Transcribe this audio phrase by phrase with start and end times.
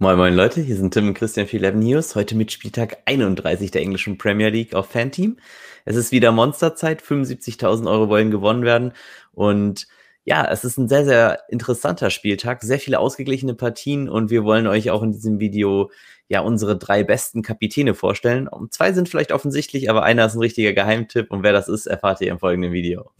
[0.00, 2.14] Moin Moin Leute, hier sind Tim und Christian für 11 News.
[2.14, 5.38] Heute mit Spieltag 31 der englischen Premier League auf Fanteam.
[5.84, 8.92] Es ist wieder Monsterzeit, 75.000 Euro wollen gewonnen werden
[9.32, 9.88] und
[10.24, 14.68] ja, es ist ein sehr, sehr interessanter Spieltag, sehr viele ausgeglichene Partien und wir wollen
[14.68, 15.90] euch auch in diesem Video
[16.28, 18.48] ja unsere drei besten Kapitäne vorstellen.
[18.70, 22.20] Zwei sind vielleicht offensichtlich, aber einer ist ein richtiger Geheimtipp und wer das ist, erfahrt
[22.20, 23.10] ihr im folgenden Video.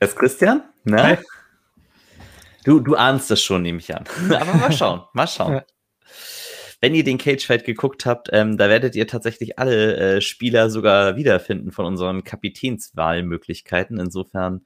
[0.00, 0.62] Das ist Christian?
[0.84, 1.02] Na?
[1.04, 1.18] Hi.
[2.64, 4.04] Du, du ahnst das schon, nehme ich an.
[4.30, 5.52] Aber mal schauen, mal schauen.
[5.52, 5.64] Ja.
[6.80, 10.70] Wenn ihr den Cage Fight geguckt habt, ähm, da werdet ihr tatsächlich alle äh, Spieler
[10.70, 14.00] sogar wiederfinden von unseren Kapitänswahlmöglichkeiten.
[14.00, 14.64] Insofern,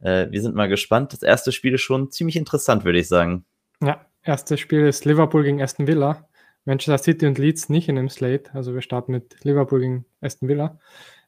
[0.00, 1.14] äh, wir sind mal gespannt.
[1.14, 3.46] Das erste Spiel ist schon ziemlich interessant, würde ich sagen.
[3.82, 6.28] Ja, erstes Spiel ist Liverpool gegen Aston Villa.
[6.66, 8.50] Manchester City und Leeds nicht in dem Slate.
[8.52, 10.78] Also wir starten mit Liverpool gegen Aston Villa.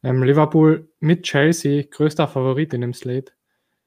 [0.03, 3.33] Ähm, Liverpool mit Chelsea, größter Favorit in dem Slate.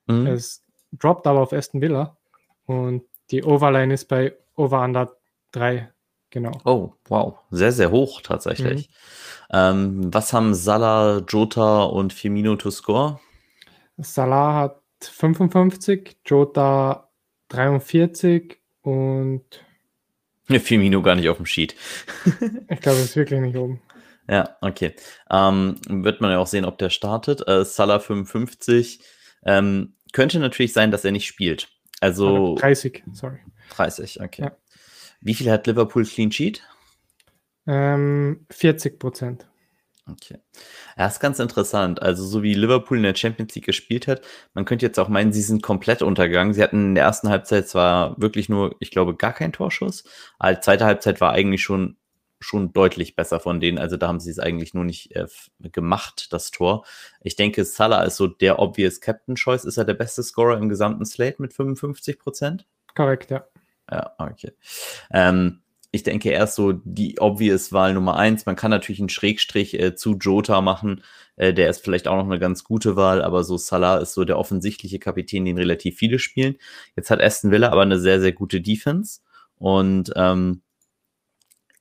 [0.10, 0.28] Mhm.
[0.28, 2.18] Es droppt aber auf Aston Villa
[2.66, 5.16] und die Overline ist bei Over Under
[5.52, 5.92] 3.
[6.32, 6.52] Genau.
[6.64, 7.40] Oh, wow.
[7.50, 8.90] Sehr, sehr hoch tatsächlich.
[8.90, 8.94] Mhm.
[9.52, 13.20] Ähm, was haben Salah, Jota und Firmino to score?
[13.98, 17.10] Salah hat 55, Jota
[17.50, 19.44] 43 und.
[20.48, 21.76] Firmino gar nicht auf dem Sheet.
[22.70, 23.82] ich glaube, es ist wirklich nicht oben.
[24.28, 24.94] Ja, okay.
[25.32, 27.48] Ähm, wird man ja auch sehen, ob der startet.
[27.48, 29.00] Äh, Salah 55.
[29.44, 31.70] Ähm, könnte natürlich sein, dass er nicht spielt.
[32.02, 33.40] Also 30, sorry.
[33.72, 34.44] 30, okay.
[34.44, 34.52] Ja.
[35.22, 36.64] Wie viel hat Liverpool Clean Sheet?
[37.68, 39.48] Ähm, 40 Prozent.
[40.12, 40.38] Okay.
[40.98, 42.02] Ja, ist ganz interessant.
[42.02, 44.22] Also, so wie Liverpool in der Champions League gespielt hat,
[44.54, 46.54] man könnte jetzt auch meinen, sie sind komplett untergegangen.
[46.54, 50.04] Sie hatten in der ersten Halbzeit zwar wirklich nur, ich glaube, gar keinen Torschuss.
[50.40, 51.98] Aber die zweite Halbzeit war eigentlich schon
[52.40, 53.78] schon deutlich besser von denen.
[53.78, 55.28] Also da haben sie es eigentlich nur nicht äh,
[55.72, 56.86] gemacht, das Tor.
[57.22, 59.66] Ich denke, Salah ist so der obvious Captain Choice.
[59.66, 62.66] Ist er der beste Scorer im gesamten Slate mit 55 Prozent?
[62.96, 63.46] Korrekt, ja.
[63.92, 64.52] Ja, okay.
[65.12, 68.46] Ähm, ich denke, er ist so die obvious Wahl Nummer eins.
[68.46, 71.04] Man kann natürlich einen Schrägstrich äh, zu Jota machen.
[71.36, 74.24] Äh, der ist vielleicht auch noch eine ganz gute Wahl, aber so Salah ist so
[74.24, 76.58] der offensichtliche Kapitän, den relativ viele spielen.
[76.96, 79.22] Jetzt hat Aston Villa aber eine sehr, sehr gute Defense.
[79.58, 80.62] Und ähm,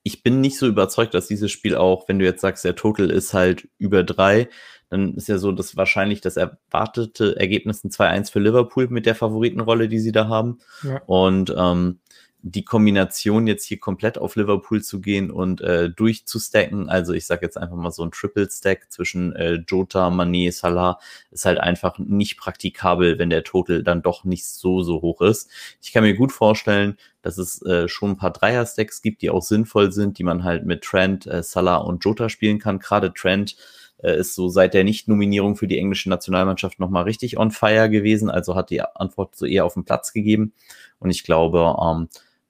[0.09, 3.11] ich bin nicht so überzeugt, dass dieses Spiel auch, wenn du jetzt sagst, der Total
[3.11, 4.49] ist halt über drei,
[4.89, 9.13] dann ist ja so, dass wahrscheinlich das erwartete Ergebnis ein 2-1 für Liverpool mit der
[9.13, 10.57] Favoritenrolle, die sie da haben.
[10.81, 10.99] Ja.
[11.05, 11.99] Und ähm,
[12.41, 17.45] die Kombination jetzt hier komplett auf Liverpool zu gehen und äh, durchzustacken, also ich sage
[17.45, 20.99] jetzt einfach mal so ein Triple Stack zwischen äh, Jota, Mané, Salah,
[21.31, 25.49] ist halt einfach nicht praktikabel, wenn der Total dann doch nicht so, so hoch ist.
[25.81, 29.43] Ich kann mir gut vorstellen, dass es äh, schon ein paar Dreier-Stacks gibt, die auch
[29.43, 32.79] sinnvoll sind, die man halt mit Trent, äh, Salah und Jota spielen kann.
[32.79, 33.57] Gerade Trent
[33.97, 38.29] äh, ist so seit der Nicht-Nominierung für die englische Nationalmannschaft nochmal richtig on fire gewesen,
[38.29, 40.53] also hat die Antwort so eher auf den Platz gegeben.
[40.99, 42.07] Und ich glaube, ähm,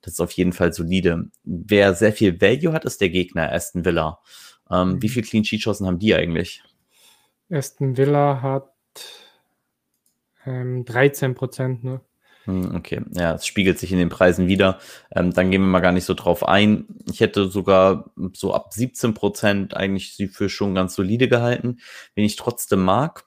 [0.09, 1.30] das ist auf jeden Fall solide.
[1.44, 4.20] Wer sehr viel Value hat, ist der Gegner, Aston Villa.
[4.72, 5.02] Ähm, mhm.
[5.03, 6.64] Wie viel Clean Sheet Chancen haben die eigentlich?
[7.52, 8.74] Aston Villa hat
[10.48, 12.02] ähm, 13 Prozent nur.
[12.46, 14.80] Hm, okay, ja, es spiegelt sich in den Preisen wieder.
[15.12, 16.88] Ähm, dann gehen wir mal gar nicht so drauf ein.
[17.12, 21.78] Ich hätte sogar so ab 17 Prozent eigentlich sie für schon ganz solide gehalten.
[22.16, 23.25] Wen ich trotzdem mag,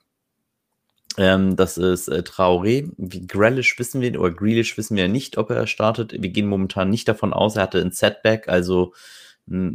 [1.17, 2.89] ähm, das ist äh, Traoré.
[2.97, 6.13] Wie Grealish wissen wir, oder Grealish wissen wir nicht, ob er startet.
[6.13, 7.55] Wir gehen momentan nicht davon aus.
[7.55, 8.93] Er hatte ein Setback, also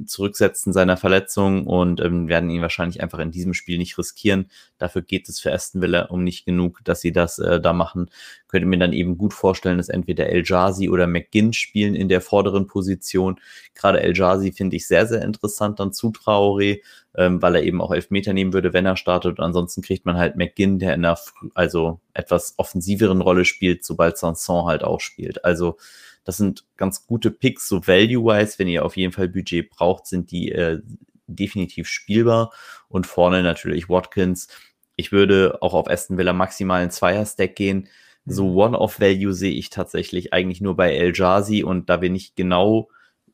[0.06, 4.50] Zurücksetzen seiner Verletzung und ähm, werden ihn wahrscheinlich einfach in diesem Spiel nicht riskieren.
[4.78, 8.10] Dafür geht es für Aston Villa um nicht genug, dass sie das äh, da machen.
[8.48, 12.22] Könnte mir dann eben gut vorstellen, dass entweder El Jazi oder McGinn spielen in der
[12.22, 13.38] vorderen Position.
[13.74, 16.80] Gerade El Jazi finde ich sehr, sehr interessant dann zu Traoré
[17.18, 19.38] ähm, weil er eben auch Elfmeter nehmen würde, wenn er startet.
[19.38, 21.18] Und ansonsten kriegt man halt McGinn, der in einer
[21.54, 25.44] also etwas offensiveren Rolle spielt, sobald Sanson halt auch spielt.
[25.44, 25.78] Also
[26.24, 30.30] das sind ganz gute Picks, so value-wise, wenn ihr auf jeden Fall Budget braucht, sind
[30.30, 30.80] die äh,
[31.26, 32.52] definitiv spielbar.
[32.88, 34.48] Und vorne natürlich Watkins.
[34.96, 37.88] Ich würde auch auf Aston Villa maximal einen Zweier-Stack gehen.
[38.26, 38.56] So mhm.
[38.56, 42.88] One-Off-Value sehe ich tatsächlich eigentlich nur bei El Jazi und da wir nicht genau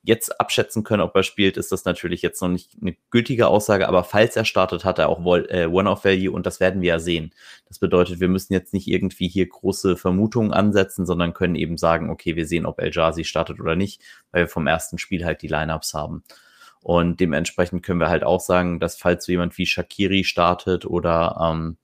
[0.04, 3.88] jetzt abschätzen können, ob er spielt, ist das natürlich jetzt noch nicht eine gültige Aussage,
[3.88, 5.18] aber falls er startet, hat er auch
[5.48, 7.32] äh, One-Off-Value und das werden wir ja sehen.
[7.66, 12.10] Das bedeutet, wir müssen jetzt nicht irgendwie hier große Vermutungen ansetzen, sondern können eben sagen,
[12.10, 15.40] okay, wir sehen, ob El Jazi startet oder nicht, weil wir vom ersten Spiel halt
[15.40, 16.22] die Lineups haben.
[16.82, 21.38] Und dementsprechend können wir halt auch sagen, dass falls so jemand wie Shakiri startet oder
[21.40, 21.78] ähm,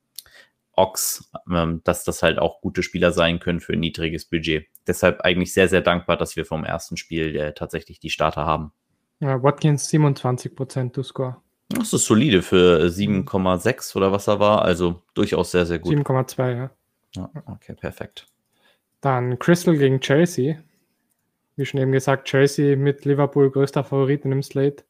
[0.76, 4.66] Ox, ähm, dass das halt auch gute Spieler sein können für ein niedriges Budget.
[4.90, 8.72] Deshalb eigentlich sehr, sehr dankbar, dass wir vom ersten Spiel äh, tatsächlich die Starter haben.
[9.20, 11.36] Ja, Watkins 27% to score.
[11.68, 14.62] Das ist solide für 7,6 oder was er war.
[14.62, 15.94] Also durchaus sehr, sehr gut.
[15.94, 16.70] 7,2, ja.
[17.14, 17.30] ja.
[17.46, 18.26] Okay, perfekt.
[19.00, 20.56] Dann Crystal gegen Chelsea.
[21.54, 24.82] Wie schon eben gesagt, Chelsea mit Liverpool größter Favorit in dem Slate.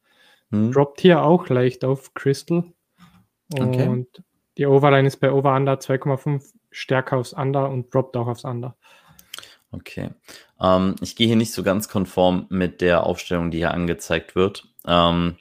[0.50, 0.72] Hm.
[0.72, 2.64] Droppt hier auch leicht auf Crystal.
[3.52, 4.06] Und okay.
[4.56, 8.78] die Overline ist bei Over Under 2,5 stärker aufs Under und droppt auch aufs Under.
[9.72, 10.10] Okay.
[10.60, 14.66] Ähm, ich gehe hier nicht so ganz konform mit der Aufstellung, die hier angezeigt wird.
[14.86, 15.36] Ähm,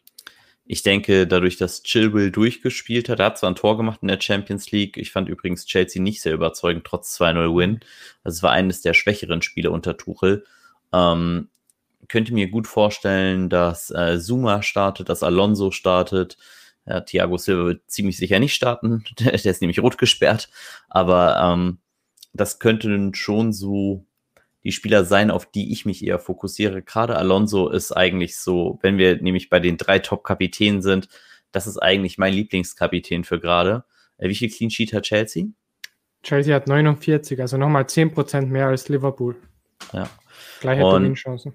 [0.71, 4.21] ich denke, dadurch, dass Chilwell durchgespielt hat, er hat zwar ein Tor gemacht in der
[4.21, 4.97] Champions League.
[4.97, 7.79] Ich fand übrigens Chelsea nicht sehr überzeugend, trotz 2-0 Win.
[8.23, 10.45] Also es war eines der schwächeren Spiele unter Tuchel.
[10.93, 11.49] Ähm,
[12.07, 16.37] könnte mir gut vorstellen, dass äh, Zuma startet, dass Alonso startet.
[16.85, 19.03] Ja, Thiago Silva wird ziemlich sicher nicht starten.
[19.19, 20.49] der, der ist nämlich rot gesperrt.
[20.87, 21.79] Aber ähm,
[22.33, 24.05] das könnten schon so
[24.63, 26.81] die Spieler sein, auf die ich mich eher fokussiere.
[26.81, 31.07] Gerade Alonso ist eigentlich so, wenn wir nämlich bei den drei Top-Kapitänen sind,
[31.51, 33.85] das ist eigentlich mein Lieblingskapitän für gerade.
[34.17, 35.45] Äh, wie viel Clean Sheet hat Chelsea?
[36.23, 39.35] Chelsea hat 49, also nochmal 10% mehr als Liverpool.
[39.93, 40.09] Ja.
[40.59, 41.53] Gleiche Dominchancen.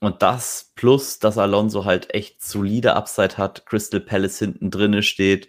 [0.00, 5.48] Und das plus, dass Alonso halt echt solide Upside hat, Crystal Palace hinten drinne steht.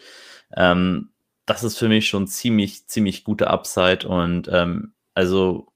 [0.56, 1.12] Ähm,
[1.46, 4.08] das ist für mich schon ziemlich, ziemlich gute Upside.
[4.08, 5.71] Und ähm, also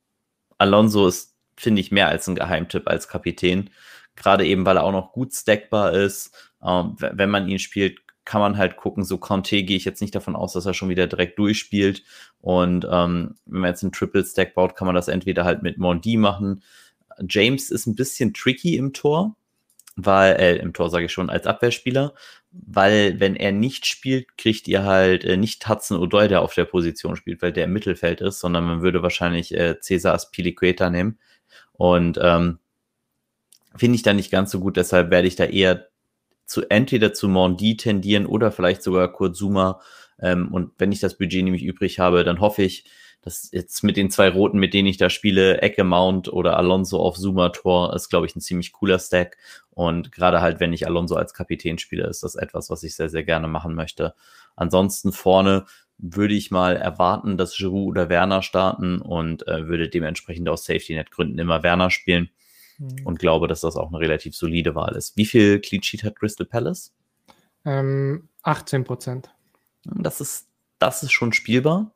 [0.66, 3.70] Alonso ist, finde ich, mehr als ein Geheimtipp als Kapitän.
[4.16, 6.34] Gerade eben, weil er auch noch gut stackbar ist.
[6.64, 10.16] Ähm, wenn man ihn spielt, kann man halt gucken, so Conte gehe ich jetzt nicht
[10.16, 12.04] davon aus, dass er schon wieder direkt durchspielt.
[12.42, 15.78] Und ähm, wenn man jetzt einen Triple Stack baut, kann man das entweder halt mit
[15.78, 16.64] Mondi machen.
[17.30, 19.36] James ist ein bisschen tricky im Tor,
[19.96, 22.14] weil, äh, im Tor sage ich schon, als Abwehrspieler,
[22.66, 26.66] weil wenn er nicht spielt, kriegt ihr halt äh, nicht Hudson O'Doy, der auf der
[26.66, 31.20] Position spielt, weil der im Mittelfeld ist, sondern man würde wahrscheinlich äh, Cesar Aspilicueta nehmen.
[31.74, 32.60] Und ähm,
[33.76, 35.88] finde ich da nicht ganz so gut, deshalb werde ich da eher
[36.46, 39.82] zu entweder zu Mondi tendieren oder vielleicht sogar Kurzuma.
[40.20, 42.86] Ähm, und wenn ich das Budget nämlich übrig habe, dann hoffe ich,
[43.26, 47.00] dass jetzt mit den zwei Roten, mit denen ich da spiele, Ecke Mount oder Alonso
[47.00, 49.38] auf Zuma-Tor, ist, glaube ich, ein ziemlich cooler Stack.
[49.72, 53.10] Und gerade halt, wenn ich Alonso als Kapitän spiele, ist das etwas, was ich sehr,
[53.10, 54.14] sehr gerne machen möchte.
[54.56, 55.66] Ansonsten vorne
[55.98, 61.40] würde ich mal erwarten, dass Giroud oder Werner starten und äh, würde dementsprechend aus Safety-Net-Gründen
[61.40, 62.30] immer Werner spielen
[62.78, 63.06] mhm.
[63.06, 65.18] und glaube, dass das auch eine relativ solide Wahl ist.
[65.18, 66.94] Wie viel Clean Sheet hat Crystal Palace?
[67.66, 69.32] Ähm, 18 Prozent.
[69.84, 71.92] Das ist, das ist schon spielbar.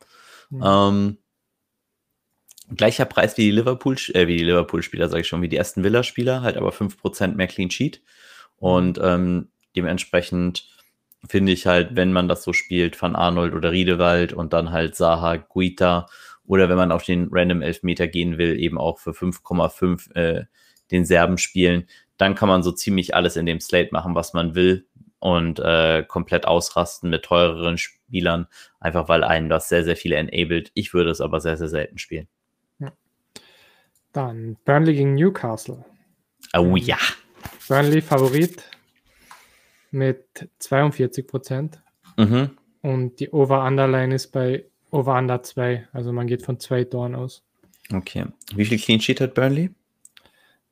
[0.50, 0.64] Mhm.
[0.66, 1.18] Ähm,
[2.76, 5.84] gleicher Preis wie die Liverpool, äh, wie die Liverpool-Spieler, sage ich schon, wie die Aston
[5.84, 8.02] Villa-Spieler, halt aber 5% mehr Clean Sheet.
[8.58, 9.04] Und mhm.
[9.04, 10.68] ähm, dementsprechend
[11.28, 14.96] finde ich halt, wenn man das so spielt, Van Arnold oder Riedewald und dann halt
[14.96, 16.08] Saha, Guita
[16.46, 20.46] oder wenn man auf den Random Elfmeter gehen will, eben auch für 5,5 äh,
[20.92, 21.88] den Serben spielen,
[22.18, 24.88] dann kann man so ziemlich alles in dem Slate machen, was man will
[25.20, 27.78] und äh, komplett ausrasten mit teureren
[28.10, 28.48] Spielern,
[28.80, 30.72] einfach weil einen das sehr, sehr viele enabled.
[30.74, 32.28] Ich würde es aber sehr, sehr selten spielen.
[32.80, 32.92] Ja.
[34.14, 35.86] Dann Burnley gegen Newcastle.
[36.58, 36.98] Oh ja.
[37.68, 38.64] Burnley Favorit
[39.92, 41.82] mit 42 Prozent.
[42.18, 42.58] Mhm.
[42.82, 45.88] Und die Over-Underline ist bei Over-Under 2.
[45.94, 47.44] Also man geht von zwei Toren aus.
[47.94, 48.26] Okay.
[48.56, 49.70] Wie viel Clean Sheet hat Burnley?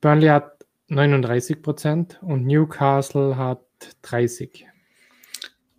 [0.00, 3.62] Burnley hat 39 Prozent und Newcastle hat
[4.02, 4.66] 30.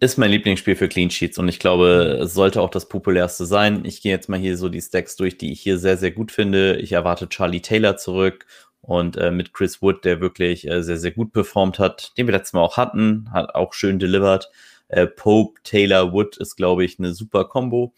[0.01, 3.84] Ist mein Lieblingsspiel für Clean Sheets und ich glaube, es sollte auch das populärste sein.
[3.84, 6.31] Ich gehe jetzt mal hier so die Stacks durch, die ich hier sehr, sehr gut
[6.31, 6.78] finde.
[6.78, 8.45] Ich erwarte Charlie Taylor zurück
[8.80, 12.31] und äh, mit Chris Wood, der wirklich äh, sehr, sehr gut performt hat, den wir
[12.31, 14.50] letztes Mal auch hatten, hat auch schön delivered.
[14.88, 17.94] Äh, Pope, Taylor, Wood ist, glaube ich, eine super Combo.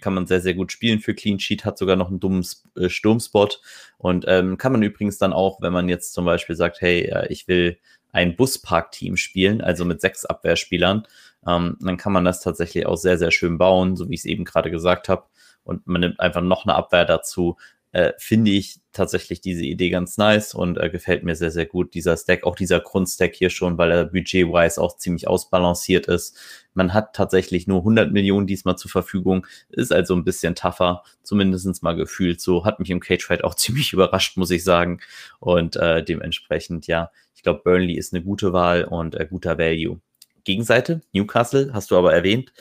[0.00, 2.46] Kann man sehr, sehr gut spielen für Clean Sheet, hat sogar noch einen dummen
[2.76, 3.60] äh, Sturmspot.
[3.98, 7.26] Und ähm, kann man übrigens dann auch, wenn man jetzt zum Beispiel sagt, hey, äh,
[7.30, 7.78] ich will
[8.12, 11.06] ein Buspark-Team spielen, also mit sechs Abwehrspielern,
[11.46, 14.26] ähm, dann kann man das tatsächlich auch sehr, sehr schön bauen, so wie ich es
[14.26, 15.24] eben gerade gesagt habe.
[15.64, 17.56] Und man nimmt einfach noch eine Abwehr dazu,
[17.92, 21.92] äh, finde ich tatsächlich diese Idee ganz nice und äh, gefällt mir sehr, sehr gut.
[21.94, 26.38] Dieser Stack, auch dieser Grundstack hier schon, weil er budget-wise auch ziemlich ausbalanciert ist.
[26.72, 31.82] Man hat tatsächlich nur 100 Millionen diesmal zur Verfügung, ist also ein bisschen tougher, zumindestens
[31.82, 32.64] mal gefühlt so.
[32.64, 35.00] Hat mich im Cage Fight auch ziemlich überrascht, muss ich sagen.
[35.38, 40.00] Und äh, dementsprechend, ja, ich glaube, Burnley ist eine gute Wahl und äh, guter Value.
[40.44, 42.52] Gegenseite, Newcastle, hast du aber erwähnt,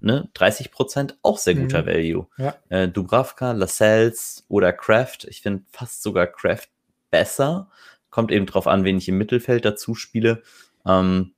[0.00, 1.86] ne, 30 Prozent, auch sehr guter mhm.
[1.86, 2.26] Value.
[2.38, 2.54] Ja.
[2.68, 6.70] Äh, Dubravka, Lascelles oder Kraft, ich finde fast sogar Kraft
[7.10, 7.70] besser.
[8.10, 10.42] Kommt eben drauf an, wen ich im Mittelfeld dazu spiele.
[10.86, 11.32] Ähm,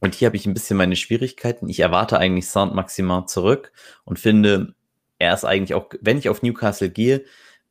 [0.00, 1.68] und hier habe ich ein bisschen meine Schwierigkeiten.
[1.68, 3.72] Ich erwarte eigentlich Saint Maximin zurück
[4.04, 4.74] und finde,
[5.18, 7.24] er ist eigentlich auch, wenn ich auf Newcastle gehe,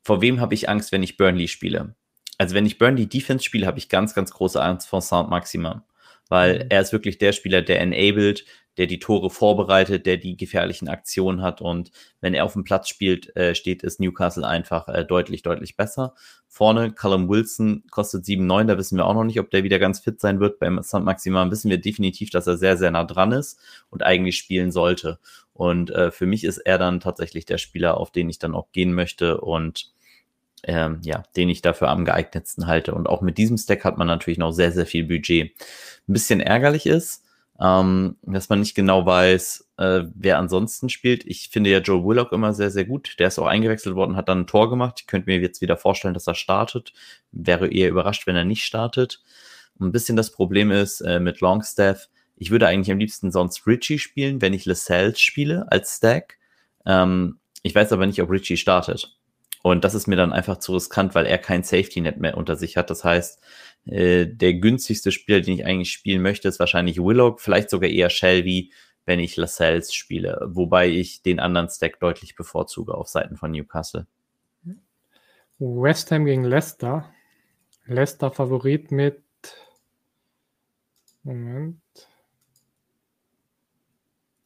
[0.03, 1.95] vor wem habe ich Angst, wenn ich Burnley spiele?
[2.37, 5.81] Also wenn ich Burnley Defense spiele, habe ich ganz, ganz große Angst vor Saint Maximin.
[6.29, 6.65] Weil mhm.
[6.69, 8.45] er ist wirklich der Spieler, der enabled,
[8.77, 11.61] der die Tore vorbereitet, der die gefährlichen Aktionen hat.
[11.61, 11.91] Und
[12.21, 16.13] wenn er auf dem Platz spielt, äh, steht es Newcastle einfach äh, deutlich, deutlich besser.
[16.47, 19.99] Vorne, Callum Wilson kostet 7,9, da wissen wir auch noch nicht, ob der wieder ganz
[19.99, 20.59] fit sein wird.
[20.59, 21.01] Beim St.
[21.01, 25.19] Maximan wissen wir definitiv, dass er sehr, sehr nah dran ist und eigentlich spielen sollte.
[25.53, 28.71] Und äh, für mich ist er dann tatsächlich der Spieler, auf den ich dann auch
[28.71, 29.91] gehen möchte und
[30.67, 32.93] ähm, ja, den ich dafür am geeignetsten halte.
[32.93, 35.53] Und auch mit diesem Stack hat man natürlich noch sehr, sehr viel Budget.
[36.07, 37.23] Ein bisschen ärgerlich ist,
[37.59, 41.25] ähm, dass man nicht genau weiß, äh, wer ansonsten spielt.
[41.25, 43.15] Ich finde ja Joe Willock immer sehr, sehr gut.
[43.17, 44.99] Der ist auch eingewechselt worden, hat dann ein Tor gemacht.
[44.99, 46.93] Ich könnte mir jetzt wieder vorstellen, dass er startet.
[47.31, 49.23] Wäre eher überrascht, wenn er nicht startet.
[49.79, 52.09] Ein bisschen das Problem ist äh, mit Longstaff.
[52.35, 56.37] Ich würde eigentlich am liebsten sonst Richie spielen, wenn ich Lascelles spiele als Stack.
[56.85, 59.16] Ähm, ich weiß aber nicht, ob Richie startet.
[59.71, 62.77] Und das ist mir dann einfach zu riskant, weil er kein Safety-Net mehr unter sich
[62.77, 62.89] hat.
[62.89, 63.43] Das heißt,
[63.85, 68.09] äh, der günstigste Spieler, den ich eigentlich spielen möchte, ist wahrscheinlich Willow, vielleicht sogar eher
[68.09, 68.71] Shelby,
[69.05, 70.39] wenn ich Lascelles spiele.
[70.45, 74.07] Wobei ich den anderen Stack deutlich bevorzuge auf Seiten von Newcastle.
[75.59, 77.09] West Ham gegen Leicester.
[77.85, 79.21] Leicester Favorit mit
[81.23, 81.81] Moment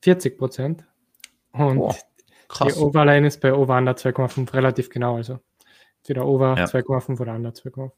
[0.02, 0.86] 40 Prozent.
[1.52, 1.96] Und Boah.
[2.52, 2.74] Krass.
[2.74, 5.16] Die Overline ist bei Over Under 2,5 relativ genau.
[5.16, 5.40] Also
[6.00, 6.66] entweder Over ja.
[6.66, 7.92] 2,5 oder Under 2,5.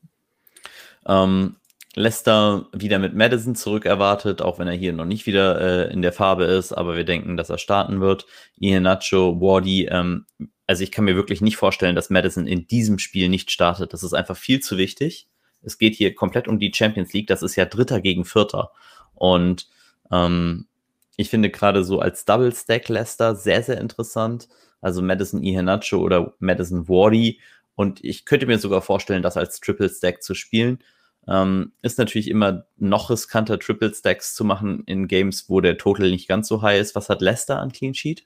[1.08, 1.56] Ähm,
[1.96, 6.02] Leicester wieder mit Madison zurück erwartet, auch wenn er hier noch nicht wieder äh, in
[6.02, 8.26] der Farbe ist, aber wir denken, dass er starten wird.
[8.60, 10.26] Iheanacho, Wardy, ähm,
[10.68, 13.94] also ich kann mir wirklich nicht vorstellen, dass Madison in diesem Spiel nicht startet.
[13.94, 15.28] Das ist einfach viel zu wichtig.
[15.62, 17.28] Es geht hier komplett um die Champions League.
[17.28, 18.72] Das ist ja Dritter gegen Vierter.
[19.14, 19.68] Und
[20.12, 20.68] ähm,
[21.16, 24.48] ich finde gerade so als Double Stack Leicester sehr, sehr interessant.
[24.82, 27.40] Also Madison Iheanacho oder Madison Wardy.
[27.76, 30.80] Und ich könnte mir sogar vorstellen, das als Triple Stack zu spielen.
[31.28, 36.10] Ähm, ist natürlich immer noch riskanter, Triple Stacks zu machen in Games, wo der Total
[36.10, 36.96] nicht ganz so high ist.
[36.96, 38.26] Was hat Leicester an Clean Sheet?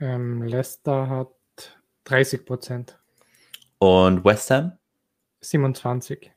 [0.00, 1.28] Ähm, Leicester hat
[2.04, 2.98] 30 Prozent.
[3.78, 4.72] Und West Ham?
[5.42, 6.32] 27.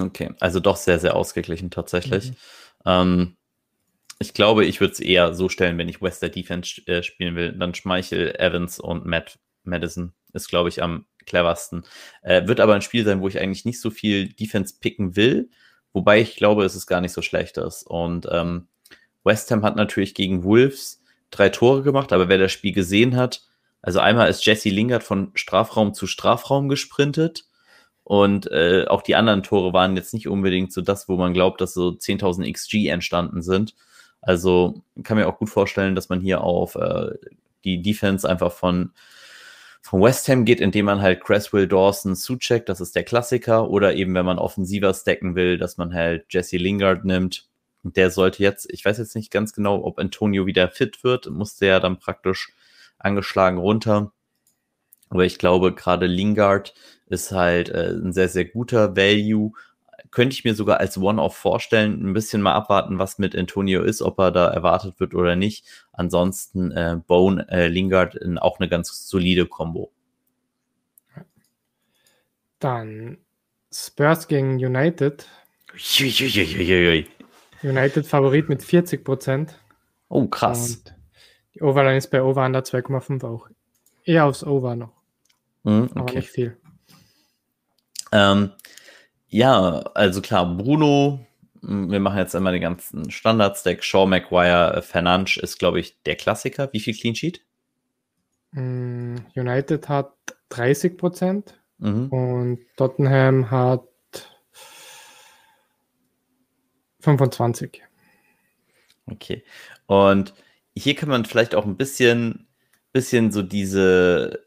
[0.00, 2.30] Okay, also doch sehr, sehr ausgeglichen tatsächlich.
[2.30, 2.36] Mhm.
[2.86, 3.36] Ähm,
[4.24, 7.52] ich glaube, ich würde es eher so stellen, wenn ich Wester Defense äh, spielen will.
[7.52, 11.84] Dann Schmeichel, Evans und Matt Madison ist, glaube ich, am cleversten.
[12.22, 15.50] Äh, wird aber ein Spiel sein, wo ich eigentlich nicht so viel Defense picken will,
[15.92, 17.82] wobei ich glaube, es ist gar nicht so schlecht ist.
[17.82, 18.68] Und ähm,
[19.24, 23.42] West Ham hat natürlich gegen Wolves drei Tore gemacht, aber wer das Spiel gesehen hat,
[23.82, 27.44] also einmal ist Jesse Lingard von Strafraum zu Strafraum gesprintet
[28.02, 31.60] und äh, auch die anderen Tore waren jetzt nicht unbedingt so das, wo man glaubt,
[31.60, 33.74] dass so 10.000 XG entstanden sind.
[34.24, 37.10] Also kann mir auch gut vorstellen, dass man hier auf äh,
[37.64, 38.92] die Defense einfach von,
[39.82, 43.94] von West Ham geht, indem man halt Cresswell, Dawson, Suchek, das ist der Klassiker, oder
[43.94, 47.48] eben, wenn man offensiver stacken will, dass man halt Jesse Lingard nimmt.
[47.82, 51.66] Der sollte jetzt, ich weiß jetzt nicht ganz genau, ob Antonio wieder fit wird, musste
[51.66, 52.54] ja dann praktisch
[52.98, 54.12] angeschlagen runter.
[55.10, 56.72] Aber ich glaube, gerade Lingard
[57.08, 59.52] ist halt äh, ein sehr, sehr guter Value
[60.10, 62.04] könnte ich mir sogar als One-Off vorstellen.
[62.04, 65.66] Ein bisschen mal abwarten, was mit Antonio ist, ob er da erwartet wird oder nicht.
[65.92, 69.90] Ansonsten äh, Bone, äh, Lingard in auch eine ganz solide Kombo.
[72.58, 73.18] Dann
[73.72, 75.26] Spurs gegen United.
[75.74, 77.06] Uiuiuiui.
[77.62, 79.58] United Favorit mit 40 Prozent.
[80.08, 80.76] Oh, krass.
[80.76, 80.94] Und
[81.54, 83.48] die Overline ist bei Over Under 2,5 auch.
[84.04, 84.92] Eher aufs Over noch.
[85.64, 85.90] Mm, okay.
[85.94, 86.56] Aber nicht viel.
[88.12, 88.52] Ähm,
[89.34, 91.26] ja, also klar, Bruno,
[91.60, 93.82] wir machen jetzt einmal den ganzen Standard-Stack.
[93.82, 96.72] Shaw, Maguire, äh, Fernandes ist, glaube ich, der Klassiker.
[96.72, 97.40] Wie viel Clean Sheet?
[98.52, 100.12] Hm, United hat
[100.50, 102.10] 30 Prozent mhm.
[102.10, 103.82] und Tottenham hat
[107.00, 107.82] 25.
[109.06, 109.42] Okay.
[109.86, 110.32] Und
[110.76, 112.46] hier kann man vielleicht auch ein bisschen,
[112.92, 114.44] bisschen so diese,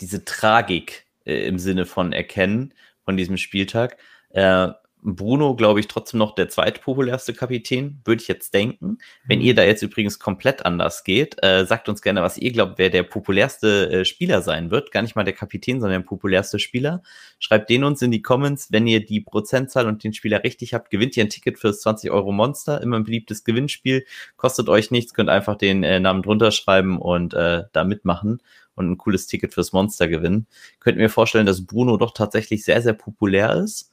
[0.00, 3.98] diese Tragik äh, im Sinne von erkennen, von diesem Spieltag.
[4.30, 4.68] Äh,
[5.08, 8.98] Bruno, glaube ich, trotzdem noch der zweitpopulärste Kapitän, würde ich jetzt denken.
[9.24, 9.44] Wenn mhm.
[9.44, 12.90] ihr da jetzt übrigens komplett anders geht, äh, sagt uns gerne, was ihr glaubt, wer
[12.90, 14.90] der populärste äh, Spieler sein wird.
[14.90, 17.04] Gar nicht mal der Kapitän, sondern der populärste Spieler.
[17.38, 18.72] Schreibt den uns in die Comments.
[18.72, 22.10] Wenn ihr die Prozentzahl und den Spieler richtig habt, gewinnt ihr ein Ticket fürs 20
[22.10, 22.80] Euro Monster.
[22.82, 24.04] Immer ein beliebtes Gewinnspiel.
[24.36, 28.42] Kostet euch nichts, könnt einfach den äh, Namen drunter schreiben und äh, da mitmachen
[28.74, 30.48] und ein cooles Ticket fürs Monster gewinnen.
[30.80, 33.92] Könnt mir vorstellen, dass Bruno doch tatsächlich sehr, sehr populär ist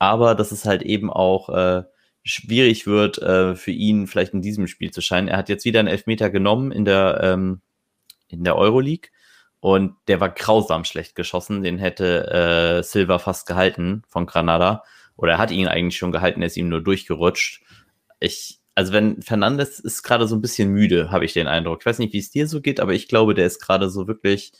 [0.00, 1.84] aber dass es halt eben auch äh,
[2.24, 5.28] schwierig wird äh, für ihn vielleicht in diesem Spiel zu scheinen.
[5.28, 7.60] Er hat jetzt wieder einen Elfmeter genommen in der, ähm,
[8.28, 9.10] in der Euroleague
[9.60, 11.62] und der war grausam schlecht geschossen.
[11.62, 14.82] Den hätte äh, Silva fast gehalten von Granada.
[15.16, 17.62] oder er hat ihn eigentlich schon gehalten, er ist ihm nur durchgerutscht.
[18.20, 21.80] Ich, also wenn Fernandes ist gerade so ein bisschen müde, habe ich den Eindruck.
[21.80, 24.08] Ich weiß nicht, wie es dir so geht, aber ich glaube, der ist gerade so
[24.08, 24.52] wirklich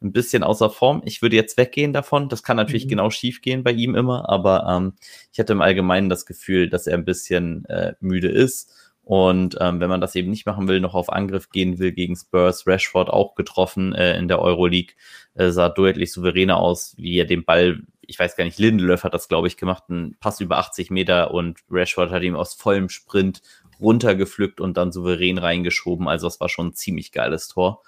[0.00, 1.02] ein bisschen außer Form.
[1.04, 2.28] Ich würde jetzt weggehen davon.
[2.28, 2.90] Das kann natürlich mhm.
[2.90, 4.94] genau schief gehen bei ihm immer, aber ähm,
[5.32, 8.72] ich hatte im Allgemeinen das Gefühl, dass er ein bisschen äh, müde ist.
[9.02, 12.14] Und ähm, wenn man das eben nicht machen will, noch auf Angriff gehen will gegen
[12.14, 14.94] Spurs, Rashford auch getroffen äh, in der Euroleague,
[15.34, 19.14] äh, sah deutlich souveräner aus, wie er den Ball, ich weiß gar nicht, Lindelöf hat
[19.14, 22.90] das, glaube ich, gemacht, ein Pass über 80 Meter und Rashford hat ihm aus vollem
[22.90, 23.40] Sprint
[23.80, 26.06] runtergepflückt und dann souverän reingeschoben.
[26.06, 27.82] Also das war schon ein ziemlich geiles Tor.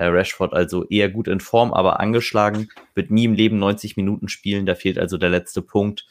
[0.00, 4.28] Äh, Rashford also eher gut in Form, aber angeschlagen, wird nie im Leben 90 Minuten
[4.28, 6.06] spielen, da fehlt also der letzte Punkt.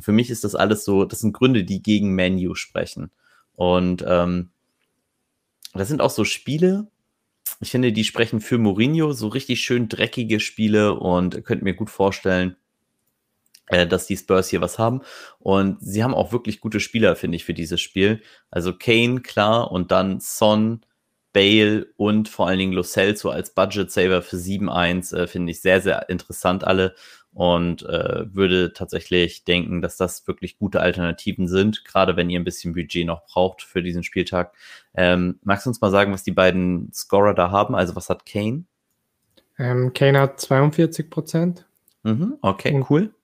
[0.00, 3.10] Für mich ist das alles so, das sind Gründe, die gegen Menu sprechen.
[3.54, 4.48] Und ähm,
[5.74, 6.88] das sind auch so Spiele,
[7.60, 11.90] ich finde, die sprechen für Mourinho, so richtig schön dreckige Spiele und könnt mir gut
[11.90, 12.56] vorstellen,
[13.66, 15.02] äh, dass die Spurs hier was haben.
[15.38, 18.22] Und sie haben auch wirklich gute Spieler, finde ich, für dieses Spiel.
[18.50, 20.80] Also Kane, klar, und dann Son,
[21.38, 25.60] Bale und vor allen Dingen Lo Celso als Budget Saver für 7-1 äh, finde ich
[25.60, 26.96] sehr, sehr interessant alle
[27.32, 32.44] und äh, würde tatsächlich denken, dass das wirklich gute Alternativen sind, gerade wenn ihr ein
[32.44, 34.52] bisschen Budget noch braucht für diesen Spieltag.
[34.94, 37.76] Ähm, magst du uns mal sagen, was die beiden Scorer da haben?
[37.76, 38.64] Also was hat Kane?
[39.60, 41.66] Ähm, Kane hat 42 Prozent.
[42.02, 43.14] Mhm, okay, und cool.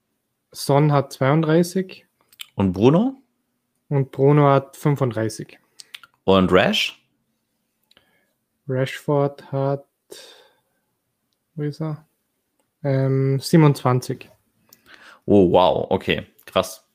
[0.52, 2.06] Son hat 32.
[2.54, 3.16] Und Bruno?
[3.88, 5.58] Und Bruno hat 35.
[6.22, 7.03] Und Rash?
[8.68, 9.86] Rashford hat,
[11.54, 12.06] wo ist er?
[12.82, 14.28] Ähm, 27.
[15.26, 16.86] Oh, wow, okay, krass.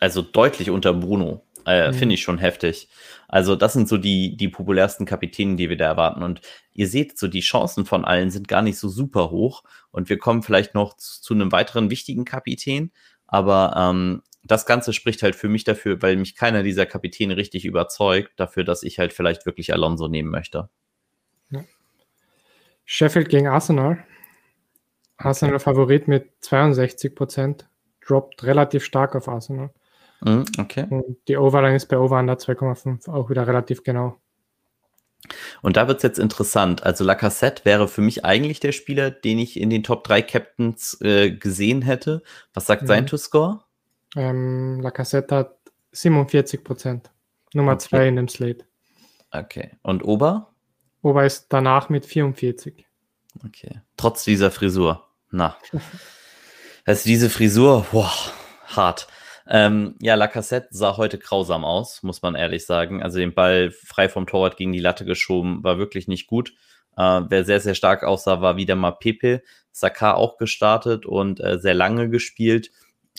[0.00, 1.42] Also deutlich unter Bruno.
[1.66, 1.94] Äh, mhm.
[1.94, 2.88] Finde ich schon heftig.
[3.28, 6.22] Also, das sind so die, die populärsten Kapitäne, die wir da erwarten.
[6.22, 6.40] Und
[6.72, 9.62] ihr seht, so die Chancen von allen sind gar nicht so super hoch.
[9.90, 12.92] Und wir kommen vielleicht noch zu, zu einem weiteren wichtigen Kapitän.
[13.26, 17.64] Aber ähm, das Ganze spricht halt für mich dafür, weil mich keiner dieser Kapitäne richtig
[17.64, 20.68] überzeugt, dafür, dass ich halt vielleicht wirklich Alonso nehmen möchte.
[22.84, 24.04] Sheffield gegen Arsenal.
[25.16, 25.64] Arsenal okay.
[25.64, 27.68] Favorit mit 62 Prozent.
[28.06, 29.70] Droppt relativ stark auf Arsenal.
[30.20, 30.86] Mm, okay.
[30.90, 34.20] Und die Overline ist bei Over under 2,5 auch wieder relativ genau.
[35.62, 36.82] Und da wird es jetzt interessant.
[36.82, 41.00] Also Lacassette wäre für mich eigentlich der Spieler, den ich in den Top 3 Captains
[41.00, 42.22] äh, gesehen hätte.
[42.52, 42.86] Was sagt mhm.
[42.86, 43.64] sein To-Score?
[44.16, 45.56] Ähm, Lacassette hat
[45.92, 47.10] 47 Prozent.
[47.54, 48.08] Nummer 2 okay.
[48.08, 48.64] in dem Slate.
[49.30, 49.70] Okay.
[49.82, 50.53] Und Ober?
[51.04, 52.86] Wobei es danach mit 44.
[53.44, 53.82] Okay.
[53.98, 55.06] Trotz dieser Frisur.
[55.30, 55.56] Na.
[56.86, 58.12] Also diese Frisur, boah,
[58.66, 59.06] hart.
[59.46, 63.02] Ähm, ja, Lacassette sah heute grausam aus, muss man ehrlich sagen.
[63.02, 66.52] Also den Ball frei vom Torwart gegen die Latte geschoben, war wirklich nicht gut.
[66.96, 69.42] Äh, wer sehr, sehr stark aussah, war wieder mal Pepe.
[69.72, 72.70] Saka auch gestartet und äh, sehr lange gespielt.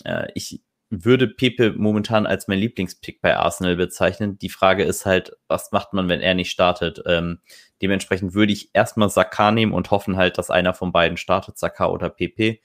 [0.04, 4.38] Äh, ich würde Pepe momentan als mein Lieblingspick bei Arsenal bezeichnen.
[4.38, 7.02] Die Frage ist halt, was macht man, wenn er nicht startet?
[7.06, 7.40] Ähm,
[7.82, 11.86] dementsprechend würde ich erstmal Saka nehmen und hoffen halt, dass einer von beiden startet, Saka
[11.88, 12.58] oder Pepe.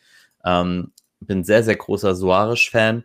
[0.46, 3.04] Ähm, bin sehr, sehr großer Suarez-Fan,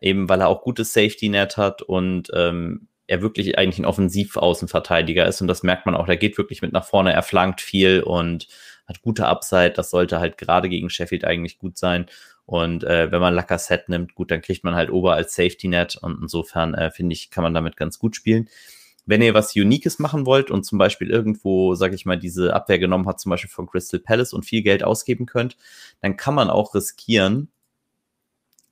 [0.00, 5.40] eben weil er auch gutes Safety-Net hat und ähm, er wirklich eigentlich ein Offensiv-Außenverteidiger ist
[5.40, 8.48] und das merkt man auch, der geht wirklich mit nach vorne, er flankt viel und
[8.86, 12.06] hat gute Upside, das sollte halt gerade gegen Sheffield eigentlich gut sein
[12.46, 15.96] und äh, wenn man Lacassette nimmt, gut, dann kriegt man halt Ober als Safety Net
[15.96, 18.48] und insofern äh, finde ich, kann man damit ganz gut spielen.
[19.04, 22.78] Wenn ihr was Uniques machen wollt und zum Beispiel irgendwo, sage ich mal, diese Abwehr
[22.78, 25.56] genommen hat, zum Beispiel von Crystal Palace und viel Geld ausgeben könnt,
[26.00, 27.48] dann kann man auch riskieren,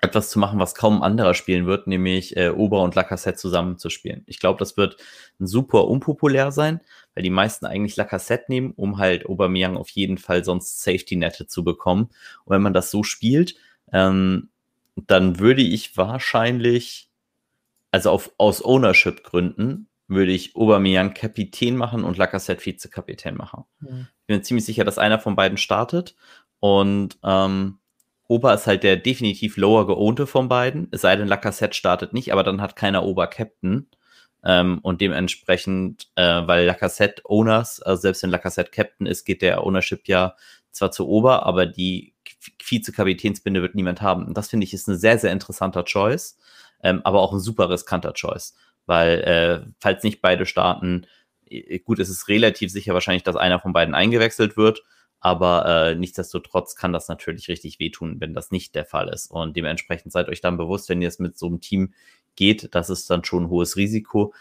[0.03, 3.77] etwas zu machen, was kaum ein anderer spielen wird, nämlich äh, Ober und Lacassette zusammen
[3.77, 4.23] zu spielen.
[4.27, 4.97] Ich glaube, das wird
[5.39, 6.81] super unpopulär sein,
[7.15, 11.65] weil die meisten eigentlich Lacassette nehmen, um halt Aubameyang auf jeden Fall sonst Safety-Nette zu
[11.65, 12.09] bekommen.
[12.45, 13.57] Und wenn man das so spielt,
[13.93, 14.49] ähm,
[14.97, 17.11] dann würde ich wahrscheinlich,
[17.91, 23.65] also auf, aus Ownership-Gründen, würde ich Aubameyang Kapitän machen und Lacassette Vizekapitän machen.
[23.81, 24.09] Mhm.
[24.21, 26.15] Ich bin ziemlich sicher, dass einer von beiden startet
[26.59, 27.79] und ähm,
[28.29, 32.33] Ober ist halt der definitiv lower geownte von beiden, es sei denn, Lacassette startet nicht,
[32.33, 33.89] aber dann hat keiner Ober-Captain.
[34.45, 39.65] Ähm, und dementsprechend, äh, weil Lacassette Owners, also selbst wenn Lacassette Captain ist, geht der
[39.67, 40.37] Ownership ja
[40.71, 42.15] zwar zu Ober, aber die
[42.63, 44.27] Vize-Kapitänsbinde wird niemand haben.
[44.27, 46.39] Und das finde ich ist ein sehr, sehr interessanter Choice,
[46.83, 48.55] ähm, aber auch ein super riskanter Choice,
[48.91, 51.07] weil äh, falls nicht beide starten,
[51.49, 54.83] äh, gut, es ist relativ sicher wahrscheinlich, dass einer von beiden eingewechselt wird
[55.21, 59.31] aber äh, nichtsdestotrotz kann das natürlich richtig wehtun, wenn das nicht der Fall ist.
[59.31, 61.93] Und dementsprechend seid euch dann bewusst, wenn ihr es mit so einem Team
[62.37, 64.33] geht, das ist dann schon ein hohes Risiko.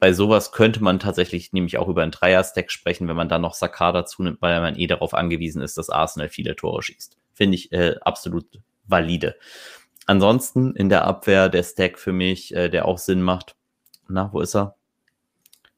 [0.00, 3.54] Bei sowas könnte man tatsächlich nämlich auch über einen Dreier-Stack sprechen, wenn man dann noch
[3.54, 7.16] Sakar dazu nimmt, weil man eh darauf angewiesen ist, dass Arsenal viele Tore schießt.
[7.32, 9.36] Finde ich äh, absolut valide.
[10.06, 13.56] ansonsten in der Abwehr der Stack für mich, äh, der auch Sinn macht.
[14.08, 14.76] Na, wo ist er?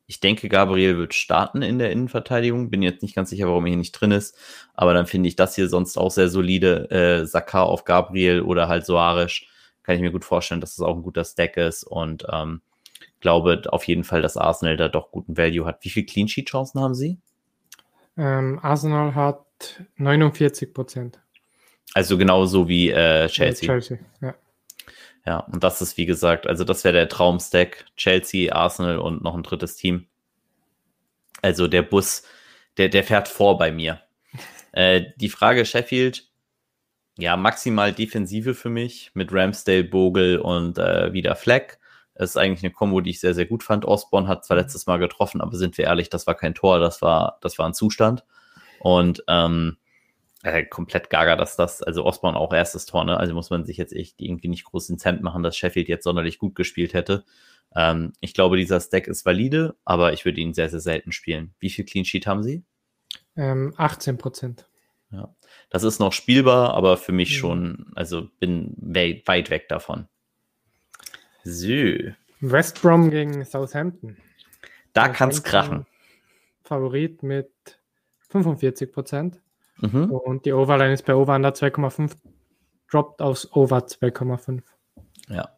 [0.09, 2.71] Ich denke, Gabriel wird starten in der Innenverteidigung.
[2.71, 4.37] Bin jetzt nicht ganz sicher, warum er hier nicht drin ist.
[4.75, 6.91] Aber dann finde ich das hier sonst auch sehr solide.
[6.91, 9.43] Äh, Saka auf Gabriel oder halt Soares.
[9.83, 11.83] Kann ich mir gut vorstellen, dass das auch ein guter Stack ist.
[11.83, 12.61] Und ähm,
[13.21, 15.85] glaube auf jeden Fall, dass Arsenal da doch guten Value hat.
[15.85, 17.19] Wie viele Clean Sheet Chancen haben sie?
[18.17, 19.45] Ähm, Arsenal hat
[19.97, 21.19] 49 Prozent.
[21.95, 23.67] Also genauso wie äh, Chelsea.
[23.67, 24.35] Chelsea, ja.
[25.27, 27.87] Ja, und das ist wie gesagt, also das wäre der Traumstack.
[27.97, 30.07] Chelsea, Arsenal und noch ein drittes Team.
[31.43, 32.23] Also der Bus,
[32.77, 34.01] der, der fährt vor bei mir.
[34.73, 36.29] äh, die Frage Sheffield,
[37.19, 41.81] ja, maximal Defensive für mich mit Ramsdale, Bogle und äh, wieder Fleck.
[42.15, 43.85] Das ist eigentlich eine Kombo, die ich sehr, sehr gut fand.
[43.85, 47.03] Osborne hat zwar letztes Mal getroffen, aber sind wir ehrlich, das war kein Tor, das
[47.03, 48.25] war, das war ein Zustand.
[48.81, 49.79] Und ähm,
[50.47, 53.19] äh, komplett gaga, dass das, also Osborne auch erstes Tor, ne?
[53.19, 56.05] Also muss man sich jetzt echt irgendwie nicht groß ins Hemd machen, dass Sheffield jetzt
[56.05, 57.25] sonderlich gut gespielt hätte.
[57.75, 61.55] Ähm, ich glaube, dieser Stack ist valide, aber ich würde ihn sehr, sehr selten spielen.
[61.59, 62.63] Wie viel Clean Sheet haben Sie?
[63.37, 64.67] Ähm, 18 Prozent.
[65.11, 65.35] Ja,
[65.71, 67.39] das ist noch spielbar, aber für mich mhm.
[67.39, 70.09] schon, also bin weit weg davon.
[71.45, 71.67] So.
[72.41, 74.17] West Brom gegen Southampton.
[74.93, 75.87] Da kann es krachen.
[76.65, 77.51] Favorit mit
[78.29, 79.41] 45 Prozent.
[79.81, 80.11] Mhm.
[80.11, 82.13] Und die Overline ist bei Over Under 2,5,
[82.91, 84.63] droppt aus Over 2,5.
[85.29, 85.49] Ja.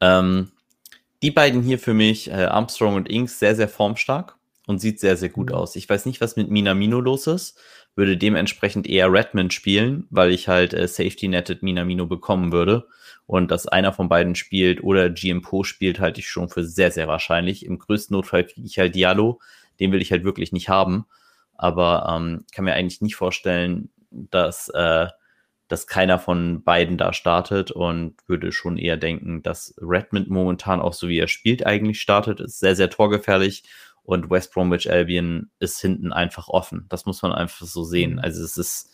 [0.00, 0.52] Ähm,
[1.22, 4.36] die beiden hier für mich, äh, Armstrong und Inks, sehr, sehr formstark
[4.66, 5.56] und sieht sehr, sehr gut mhm.
[5.56, 5.76] aus.
[5.76, 7.58] Ich weiß nicht, was mit Minamino los ist.
[7.94, 12.86] Würde dementsprechend eher Redmond spielen, weil ich halt äh, Safety Netted Minamino bekommen würde.
[13.26, 17.06] Und dass einer von beiden spielt oder GMPO spielt, halte ich schon für sehr, sehr
[17.06, 17.64] wahrscheinlich.
[17.64, 19.40] Im größten Notfall kriege ich halt Diallo.
[19.78, 21.06] Den will ich halt wirklich nicht haben
[21.62, 25.06] aber ähm, kann mir eigentlich nicht vorstellen, dass, äh,
[25.68, 30.92] dass keiner von beiden da startet und würde schon eher denken, dass Redmond momentan auch
[30.92, 33.62] so wie er spielt eigentlich startet, ist sehr, sehr torgefährlich
[34.02, 36.86] und West Bromwich Albion ist hinten einfach offen.
[36.88, 38.14] Das muss man einfach so sehen.
[38.14, 38.18] Mhm.
[38.18, 38.90] Also es ist,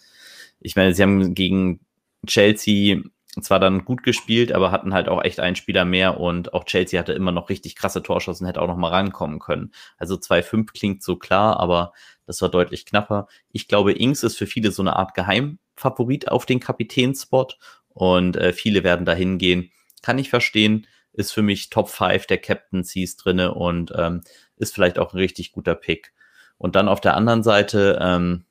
[0.61, 1.81] ich meine, sie haben gegen
[2.27, 3.01] Chelsea
[3.45, 6.99] zwar dann gut gespielt, aber hatten halt auch echt einen Spieler mehr und auch Chelsea
[6.99, 9.73] hatte immer noch richtig krasse Torschossen, hätte auch noch mal rankommen können.
[9.97, 11.93] Also 2-5 klingt so klar, aber
[12.27, 13.29] das war deutlich knapper.
[13.53, 18.53] Ich glaube, Ings ist für viele so eine Art Geheimfavorit auf den Kapitänspot und äh,
[18.53, 19.71] viele werden da hingehen.
[20.03, 24.23] Kann ich verstehen, ist für mich Top 5 der Captaincies drinne und ähm,
[24.57, 26.13] ist vielleicht auch ein richtig guter Pick.
[26.59, 28.45] Und dann auf der anderen Seite ähm,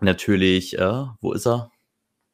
[0.00, 1.70] natürlich, äh, wo ist er?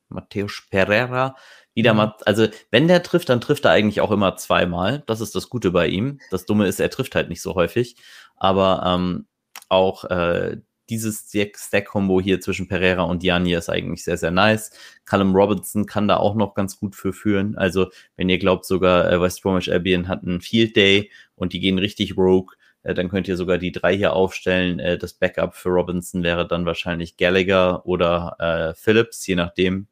[0.09, 1.37] Matthäus Pereira.
[1.75, 1.97] Wieder mhm.
[1.97, 5.03] mal, also wenn der trifft, dann trifft er eigentlich auch immer zweimal.
[5.07, 6.21] Das ist das Gute bei ihm.
[6.31, 7.97] Das Dumme ist, er trifft halt nicht so häufig.
[8.37, 9.27] Aber ähm,
[9.69, 10.59] auch äh,
[10.91, 14.71] dieses Stack-Kombo hier zwischen Pereira und Jani ist eigentlich sehr, sehr nice.
[15.05, 17.57] Callum Robinson kann da auch noch ganz gut für führen.
[17.57, 21.61] Also, wenn ihr glaubt, sogar äh, West Bromwich Albion hat einen Field Day und die
[21.61, 24.79] gehen richtig rogue, äh, dann könnt ihr sogar die drei hier aufstellen.
[24.79, 29.89] Äh, das Backup für Robinson wäre dann wahrscheinlich Gallagher oder äh, Phillips, je nachdem,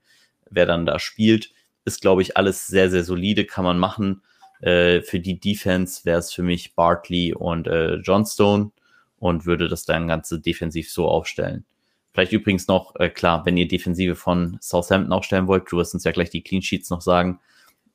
[0.51, 1.51] wer dann da spielt.
[1.85, 4.23] Ist, glaube ich, alles sehr, sehr solide, kann man machen.
[4.61, 8.73] Äh, für die Defense wäre es für mich Bartley und äh, Johnstone
[9.19, 11.65] und würde das dann ganze defensiv so aufstellen.
[12.13, 16.05] Vielleicht übrigens noch, äh, klar, wenn ihr Defensive von Southampton aufstellen wollt, du wirst uns
[16.05, 17.41] ja gleich die Clean Sheets noch sagen,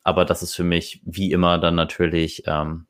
[0.04, 2.86] aber das ist für mich wie immer dann natürlich ähm,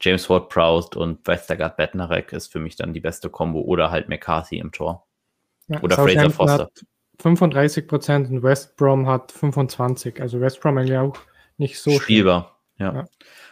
[0.00, 4.08] James Ward Proust und Westergaard Bettnarek ist für mich dann die beste Combo oder halt
[4.08, 5.06] McCarthy im Tor.
[5.68, 6.70] Ja, oder Fraser Foster.
[7.18, 10.20] 35 Prozent und West Brom hat 25.
[10.20, 11.16] Also West Brom eigentlich auch
[11.56, 12.58] nicht so spielbar.
[12.78, 12.94] Ja.
[12.94, 13.04] ja.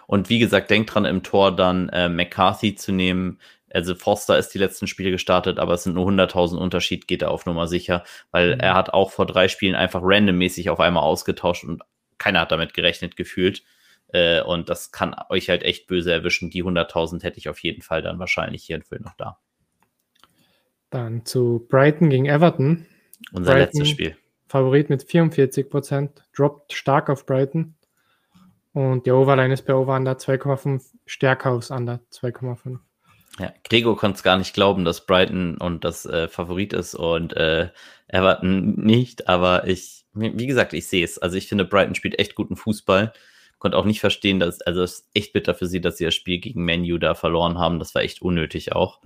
[0.07, 3.39] Und wie gesagt, denkt dran, im Tor dann äh, McCarthy zu nehmen.
[3.73, 7.31] Also Foster ist die letzten Spiele gestartet, aber es sind nur 100.000 Unterschied, geht er
[7.31, 8.61] auf Nummer sicher, weil mhm.
[8.61, 11.83] er hat auch vor drei Spielen einfach randommäßig auf einmal ausgetauscht und
[12.19, 13.65] keiner hat damit gerechnet gefühlt.
[14.09, 16.51] Äh, und das kann euch halt echt böse erwischen.
[16.51, 19.39] Die 100.000 hätte ich auf jeden Fall dann wahrscheinlich hierfür noch da.
[20.91, 22.87] Dann zu Brighton gegen Everton.
[23.33, 24.17] Unser Brighton, letztes Spiel.
[24.47, 27.75] Favorit mit 44 Prozent, droppt stark auf Brighton.
[28.73, 32.79] Und der Overline ist bei Over Under 2,5, stärker aus Under 2,5.
[33.39, 37.37] Ja, Gregor konnte es gar nicht glauben, dass Brighton und das äh, Favorit ist und
[37.37, 37.71] äh,
[38.07, 41.19] Everton nicht, aber ich, wie gesagt, ich sehe es.
[41.19, 43.13] Also ich finde, Brighton spielt echt guten Fußball.
[43.59, 46.15] Konnte auch nicht verstehen, dass, also es ist echt bitter für sie, dass sie das
[46.15, 47.79] Spiel gegen Menu da verloren haben.
[47.79, 49.01] Das war echt unnötig auch.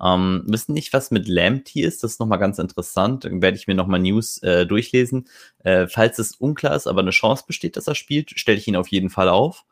[0.00, 2.02] Ähm, wissen nicht, was mit Lamptey ist.
[2.02, 3.24] Das ist nochmal ganz interessant.
[3.30, 5.28] Werde ich mir nochmal News äh, durchlesen.
[5.64, 8.76] Äh, falls es unklar ist, aber eine Chance besteht, dass er spielt, stelle ich ihn
[8.76, 9.64] auf jeden Fall auf.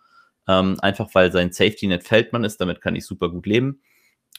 [0.48, 2.60] Ähm, einfach weil sein Safety Net Feldmann ist.
[2.60, 3.82] Damit kann ich super gut leben.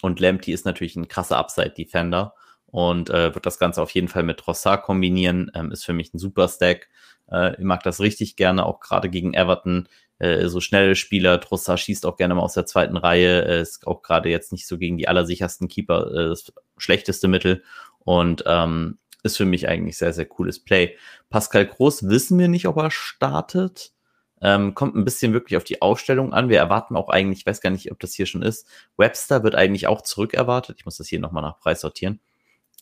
[0.02, 2.34] Und Lamptey ist natürlich ein krasser Upside-Defender.
[2.68, 5.52] und äh, wird das Ganze auf jeden Fall mit Trossard kombinieren.
[5.56, 6.90] Ähm, ist für mich ein super Stack.
[7.30, 9.88] Äh, ich mag das richtig gerne, auch gerade gegen Everton.
[10.22, 11.42] Äh, so schnelle Spieler.
[11.42, 13.44] Trossard schießt auch gerne mal aus der zweiten Reihe.
[13.44, 17.64] Äh, ist auch gerade jetzt nicht so gegen die allersichersten Keeper äh, das schlechteste Mittel.
[18.00, 20.96] Und ähm, ist für mich eigentlich sehr, sehr cooles Play.
[21.30, 23.94] Pascal Groß wissen wir nicht, ob er startet.
[24.42, 26.50] Ähm, kommt ein bisschen wirklich auf die Aufstellung an.
[26.50, 28.68] Wir erwarten auch eigentlich, ich weiß gar nicht, ob das hier schon ist.
[28.98, 30.78] Webster wird eigentlich auch zurückerwartet.
[30.80, 32.20] Ich muss das hier nochmal nach Preis sortieren.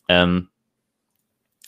[0.08, 0.48] Ähm,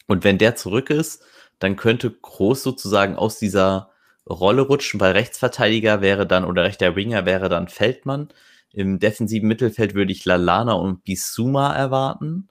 [0.07, 1.23] und wenn der zurück ist,
[1.59, 3.92] dann könnte Groß sozusagen aus dieser
[4.29, 8.29] Rolle rutschen, weil Rechtsverteidiger wäre dann oder rechter Winger wäre dann Feldmann.
[8.73, 12.49] Im defensiven Mittelfeld würde ich Lalana und Bisuma erwarten.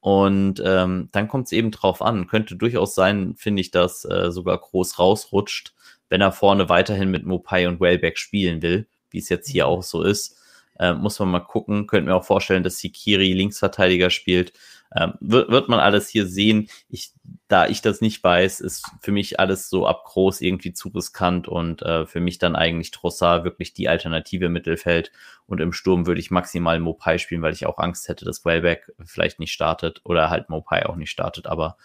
[0.00, 2.26] Und ähm, dann kommt es eben drauf an.
[2.26, 5.72] Könnte durchaus sein, finde ich, dass äh, sogar Groß rausrutscht,
[6.10, 9.82] wenn er vorne weiterhin mit Mopai und Wellbeck spielen will, wie es jetzt hier auch
[9.82, 10.36] so ist.
[10.78, 11.86] Äh, muss man mal gucken.
[11.86, 14.52] Könnte mir auch vorstellen, dass Sikiri Linksverteidiger spielt.
[14.94, 16.68] Ähm, wird, wird man alles hier sehen.
[16.90, 17.12] Ich,
[17.48, 21.46] da ich das nicht weiß, ist für mich alles so ab groß irgendwie zu riskant
[21.46, 25.12] und äh, für mich dann eigentlich Trossard wirklich die alternative Mittelfeld.
[25.46, 28.90] Und im Sturm würde ich maximal Mopai spielen, weil ich auch Angst hätte, dass Wellback
[29.04, 31.46] vielleicht nicht startet oder halt Mopai auch nicht startet.
[31.46, 31.76] Aber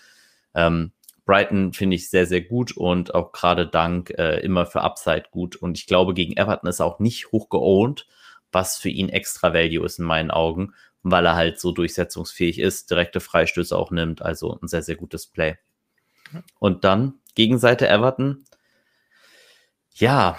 [0.56, 0.94] ähm,
[1.26, 5.58] Brighton finde ich sehr, sehr gut und auch gerade dank äh, immer für Upside gut.
[5.58, 8.08] Und ich glaube, gegen Everton ist auch nicht hoch geowned,
[8.52, 12.92] was für ihn extra Value ist in meinen Augen weil er halt so durchsetzungsfähig ist,
[12.92, 14.22] direkte Freistöße auch nimmt.
[14.22, 15.58] Also ein sehr, sehr gutes Play.
[16.60, 18.46] Und dann Gegenseite Everton.
[19.96, 20.38] Ja,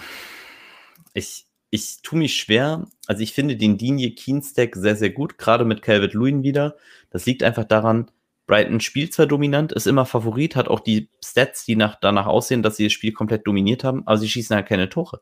[1.13, 2.87] ich, ich tue mich schwer.
[3.07, 6.77] Also ich finde den Dinie Keen Stack sehr, sehr gut, gerade mit Calvert Lewin wieder.
[7.09, 8.11] Das liegt einfach daran,
[8.47, 12.63] Brighton spielt zwar dominant, ist immer Favorit, hat auch die Stats, die nach, danach aussehen,
[12.63, 15.21] dass sie das Spiel komplett dominiert haben, aber sie schießen halt keine Tore.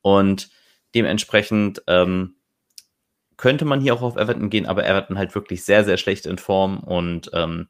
[0.00, 0.50] Und
[0.94, 2.36] dementsprechend ähm,
[3.42, 6.38] könnte man hier auch auf Everton gehen, aber Everton halt wirklich sehr, sehr schlecht in
[6.38, 7.66] Form und ähm,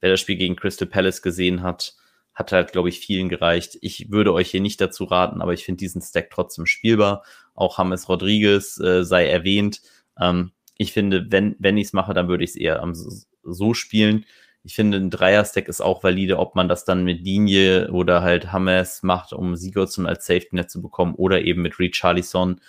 [0.00, 1.94] wer das Spiel gegen Crystal Palace gesehen hat,
[2.34, 3.78] hat halt, glaube ich, vielen gereicht.
[3.80, 7.24] Ich würde euch hier nicht dazu raten, aber ich finde diesen Stack trotzdem spielbar.
[7.54, 9.80] Auch James Rodriguez äh, sei erwähnt.
[10.20, 13.72] Ähm, ich finde, wenn, wenn ich es mache, dann würde ich es eher ähm, so
[13.72, 14.26] spielen.
[14.62, 18.52] Ich finde, ein Dreier-Stack ist auch valide, ob man das dann mit Linie oder halt
[18.52, 22.60] Hammers macht, um Sigurdsson als Safety-Net zu bekommen oder eben mit Richarlison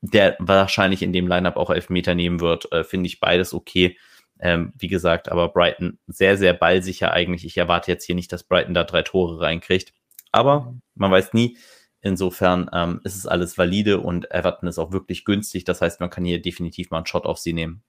[0.00, 3.98] der wahrscheinlich in dem Lineup auch Elfmeter nehmen wird, äh, finde ich beides okay.
[4.38, 7.44] Ähm, wie gesagt, aber Brighton sehr, sehr ballsicher eigentlich.
[7.44, 9.92] Ich erwarte jetzt hier nicht, dass Brighton da drei Tore reinkriegt.
[10.32, 11.58] Aber man weiß nie.
[12.00, 15.64] Insofern ähm, ist es alles valide und Everton ist auch wirklich günstig.
[15.64, 17.82] Das heißt, man kann hier definitiv mal einen Shot auf sie nehmen.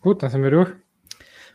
[0.00, 0.70] Gut, dann sind wir durch.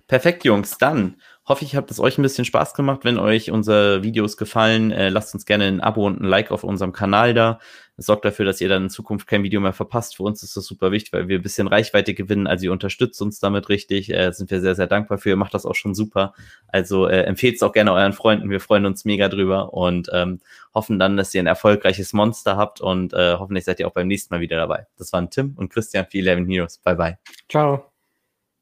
[0.06, 0.78] Perfekt, Jungs.
[0.78, 3.02] Dann hoffe ich, habt es euch ein bisschen Spaß gemacht.
[3.04, 6.64] Wenn euch unsere Videos gefallen, äh, lasst uns gerne ein Abo und ein Like auf
[6.64, 7.60] unserem Kanal da.
[7.98, 10.16] Das sorgt dafür, dass ihr dann in Zukunft kein Video mehr verpasst.
[10.16, 12.48] Für uns ist das super wichtig, weil wir ein bisschen Reichweite gewinnen.
[12.48, 14.12] Also ihr unterstützt uns damit richtig.
[14.14, 15.30] Äh, sind wir sehr, sehr dankbar für.
[15.30, 16.34] Ihr macht das auch schon super.
[16.68, 18.50] Also äh, empfehlt es auch gerne euren Freunden.
[18.50, 20.40] Wir freuen uns mega drüber und ähm,
[20.74, 24.08] hoffen dann, dass ihr ein erfolgreiches Monster habt und äh, hoffentlich seid ihr auch beim
[24.08, 24.88] nächsten Mal wieder dabei.
[24.98, 26.78] Das waren Tim und Christian für 11 Heroes.
[26.80, 27.18] Bye, bye.
[27.50, 27.91] Ciao.